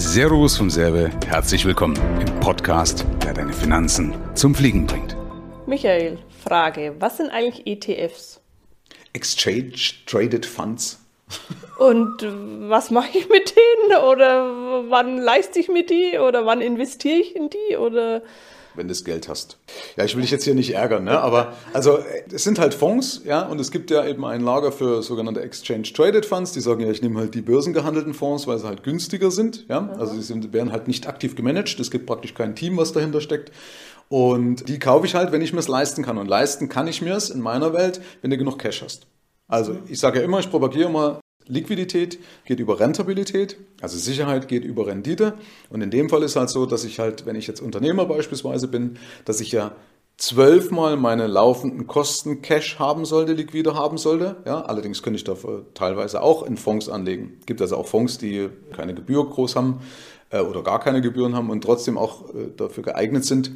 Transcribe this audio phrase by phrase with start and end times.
[0.00, 5.16] Servus vom Serbe, herzlich willkommen im Podcast, der deine Finanzen zum Fliegen bringt.
[5.66, 8.40] Michael, Frage, was sind eigentlich ETFs?
[9.12, 9.74] Exchange
[10.06, 11.04] Traded Funds.
[11.78, 12.24] Und
[12.68, 14.04] was mache ich mit denen?
[14.04, 16.16] Oder wann leiste ich mir die?
[16.16, 17.76] Oder wann investiere ich in die?
[17.76, 18.22] Oder
[18.78, 19.58] wenn du das Geld hast.
[19.96, 21.20] Ja, ich will dich jetzt hier nicht ärgern, ne?
[21.20, 21.98] aber also
[22.32, 25.92] es sind halt Fonds, ja, und es gibt ja eben ein Lager für sogenannte Exchange
[25.92, 29.30] Traded Funds, die sagen ja, ich nehme halt die börsengehandelten Fonds, weil sie halt günstiger
[29.30, 32.76] sind, ja, also sie sind, werden halt nicht aktiv gemanagt, es gibt praktisch kein Team,
[32.78, 33.52] was dahinter steckt.
[34.08, 36.16] Und die kaufe ich halt, wenn ich mir es leisten kann.
[36.16, 39.06] Und leisten kann ich mir es in meiner Welt, wenn du genug Cash hast.
[39.48, 44.64] Also ich sage ja immer, ich propagiere immer Liquidität geht über Rentabilität, also Sicherheit geht
[44.64, 45.34] über Rendite.
[45.70, 48.68] Und in dem Fall ist halt so, dass ich halt, wenn ich jetzt Unternehmer beispielsweise
[48.68, 49.72] bin, dass ich ja
[50.18, 54.36] zwölfmal meine laufenden Kosten Cash haben sollte, liquide haben sollte.
[54.44, 57.36] Ja, allerdings könnte ich dafür teilweise auch in Fonds anlegen.
[57.40, 59.80] Es gibt also auch Fonds, die keine Gebühr groß haben
[60.30, 63.52] äh, oder gar keine Gebühren haben und trotzdem auch äh, dafür geeignet sind,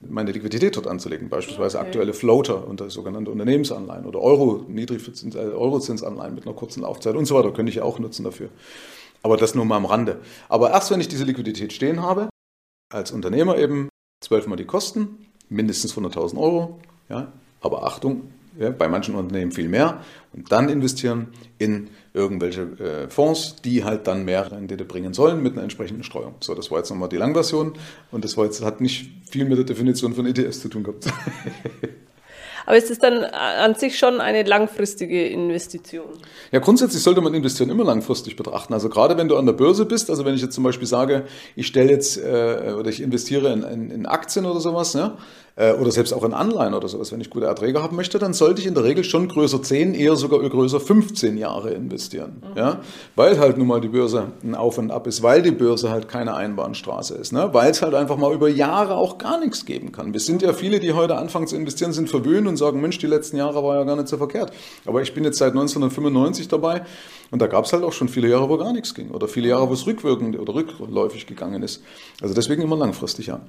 [0.00, 1.86] meine Liquidität dort anzulegen, beispielsweise okay.
[1.86, 7.26] aktuelle Floater unter sogenannte Unternehmensanleihen oder Euro, Niedrigzins, äh, Eurozinsanleihen mit einer kurzen Laufzeit und
[7.26, 8.50] so weiter, könnte ich ja auch nutzen dafür.
[9.22, 10.20] Aber das nur mal am Rande.
[10.48, 12.28] Aber erst wenn ich diese Liquidität stehen habe,
[12.92, 13.88] als Unternehmer eben
[14.22, 20.02] zwölfmal die Kosten, mindestens 100.000 Euro, ja, aber Achtung, ja, bei manchen Unternehmen viel mehr
[20.32, 25.52] und dann investieren in irgendwelche äh, Fonds, die halt dann mehr Rendite bringen sollen mit
[25.52, 26.34] einer entsprechenden Streuung.
[26.40, 27.74] So, das war jetzt nochmal die Langversion
[28.10, 31.06] und das war jetzt, hat nicht viel mit der Definition von ETFs zu tun gehabt.
[32.66, 36.08] Aber ist es dann an sich schon eine langfristige Investition?
[36.50, 38.74] Ja, grundsätzlich sollte man Investieren immer langfristig betrachten.
[38.74, 41.26] Also gerade wenn du an der Börse bist, also wenn ich jetzt zum Beispiel sage,
[41.54, 45.10] ich stelle jetzt äh, oder ich investiere in, in, in Aktien oder sowas, äh,
[45.56, 48.60] oder selbst auch in Anleihen oder sowas, wenn ich gute Erträge haben möchte, dann sollte
[48.60, 52.42] ich in der Regel schon größer 10, eher sogar größer 15 Jahre investieren.
[52.42, 52.58] Mhm.
[52.58, 52.80] Ja?
[53.14, 56.08] Weil halt nun mal die Börse ein Auf und Ab ist, weil die Börse halt
[56.08, 57.48] keine Einbahnstraße ist, ne?
[57.52, 60.12] weil es halt einfach mal über Jahre auch gar nichts geben kann.
[60.12, 63.06] Wir sind ja viele, die heute anfangen zu investieren, sind verwöhnt und sagen, Mensch, die
[63.06, 64.52] letzten Jahre war ja gar nicht so verkehrt.
[64.84, 66.82] Aber ich bin jetzt seit 1995 dabei
[67.30, 69.48] und da gab es halt auch schon viele Jahre, wo gar nichts ging oder viele
[69.48, 71.82] Jahre, wo es rückwirkend oder rückläufig gegangen ist.
[72.20, 73.40] Also deswegen immer langfristig, ja.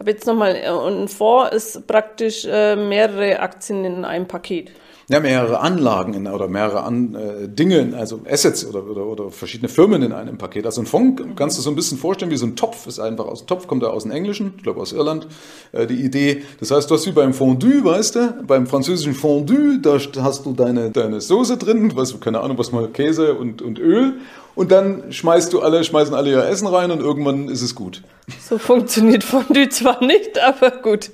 [0.00, 4.72] Aber jetzt nochmal, äh, ein Fonds ist praktisch äh, mehrere Aktien in einem Paket.
[5.10, 9.68] Ja, mehrere Anlagen in, oder mehrere An, äh, Dinge, also Assets oder, oder, oder verschiedene
[9.68, 10.66] Firmen in einem Paket.
[10.66, 13.26] Also ein Fonds kannst du so ein bisschen vorstellen wie so ein Topf, ist einfach
[13.26, 15.26] aus dem Topf, kommt er aus dem Englischen, ich glaube aus Irland,
[15.72, 16.44] äh, die Idee.
[16.60, 20.52] Das heißt, du hast wie beim Fondue, weißt du, beim französischen Fondue, da hast du
[20.52, 24.12] deine, deine Soße drin, was, keine Ahnung, was mal Käse und, und Öl
[24.54, 28.02] und dann schmeißt du alle, schmeißen alle ihr Essen rein und irgendwann ist es gut.
[28.48, 31.10] So funktioniert Fondue zwar nicht, aber gut.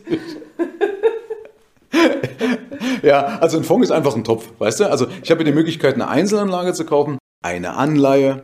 [3.02, 4.90] ja, also ein Fonds ist einfach ein Topf, weißt du?
[4.90, 8.42] Also ich habe die Möglichkeit, eine Einzelanlage zu kaufen, eine Anleihe,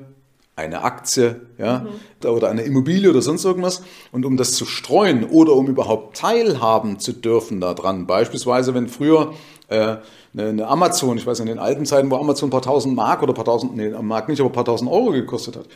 [0.55, 1.87] eine Aktie, ja,
[2.23, 2.29] mhm.
[2.29, 3.83] oder eine Immobilie oder sonst irgendwas.
[4.13, 9.33] Und um das zu streuen oder um überhaupt teilhaben zu dürfen daran, beispielsweise wenn früher
[9.69, 9.97] äh,
[10.37, 13.33] eine, Amazon, ich weiß in den alten Zeiten, wo Amazon ein paar tausend Mark oder
[13.33, 15.67] ein paar tausend, nee, Mark nicht, aber ein paar tausend Euro gekostet hat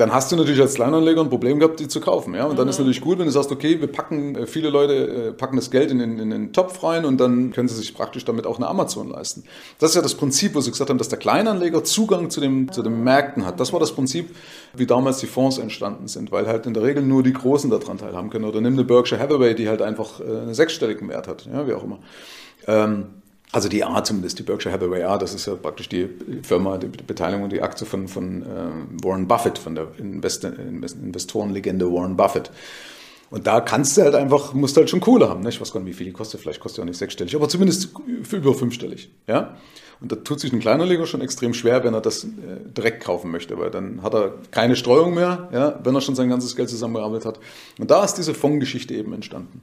[0.00, 2.34] dann hast du natürlich als Kleinanleger ein Problem gehabt, die zu kaufen.
[2.34, 2.46] Ja?
[2.46, 2.70] Und dann mhm.
[2.70, 5.70] ist natürlich gut, wenn du sagst, okay, wir packen, äh, viele Leute äh, packen das
[5.70, 8.56] Geld in den, in den Topf rein und dann können sie sich praktisch damit auch
[8.56, 9.44] eine Amazon leisten.
[9.78, 12.72] Das ist ja das Prinzip, wo sie gesagt haben, dass der Kleinanleger Zugang zu, dem,
[12.72, 13.60] zu den Märkten hat.
[13.60, 14.34] Das war das Prinzip,
[14.74, 17.98] wie damals die Fonds entstanden sind, weil halt in der Regel nur die Großen daran
[17.98, 18.46] teilhaben können.
[18.46, 21.74] Oder nimm eine Berkshire Hathaway, die halt einfach äh, einen sechsstelligen Wert hat, ja, wie
[21.74, 21.98] auch immer.
[22.66, 23.19] Ähm,
[23.52, 26.08] also die A zumindest, die Berkshire Hathaway A, das ist ja praktisch die
[26.42, 31.90] Firma, die Beteiligung und die Aktie von, von äh, Warren Buffett, von der Invest Investorenlegende
[31.90, 32.50] Warren Buffett.
[33.30, 35.42] Und da kannst du halt einfach, musst halt schon Kohle haben.
[35.42, 35.50] Ne?
[35.50, 37.48] Ich weiß gar nicht, wie viel die kostet, vielleicht kostet die auch nicht sechsstellig, aber
[37.48, 37.90] zumindest
[38.32, 39.10] über fünfstellig.
[39.28, 39.56] Ja?
[40.00, 42.28] Und da tut sich ein kleiner Leger schon extrem schwer, wenn er das äh,
[42.76, 45.78] direkt kaufen möchte, weil dann hat er keine Streuung mehr, ja?
[45.84, 47.40] wenn er schon sein ganzes Geld zusammengearbeitet hat.
[47.78, 49.60] Und da ist diese Fondsgeschichte eben entstanden.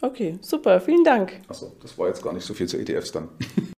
[0.00, 1.40] Okay, super, vielen Dank.
[1.48, 3.28] Achso, das war jetzt gar nicht so viel zu ETFs dann.